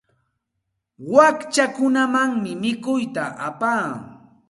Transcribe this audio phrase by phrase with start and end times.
[1.13, 3.89] Wakchakunamanmi mikuyta apaa.